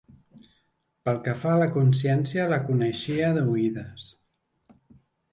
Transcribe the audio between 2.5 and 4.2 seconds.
la coneixia d'oïdes.